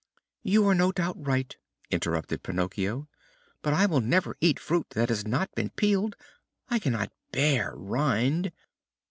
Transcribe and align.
"You 0.41 0.67
are 0.67 0.73
no 0.73 0.91
doubt 0.91 1.23
right," 1.23 1.55
interrupted 1.91 2.41
Pinocchio, 2.41 3.07
"but 3.61 3.71
I 3.75 3.85
will 3.85 4.01
never 4.01 4.35
eat 4.41 4.59
fruit 4.59 4.89
that 4.95 5.09
has 5.09 5.27
not 5.27 5.53
been 5.53 5.69
peeled. 5.69 6.15
I 6.69 6.79
cannot 6.79 7.11
bear 7.31 7.73
rind." 7.75 8.51